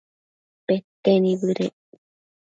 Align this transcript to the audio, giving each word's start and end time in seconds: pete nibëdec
pete 0.65 1.11
nibëdec 1.23 1.75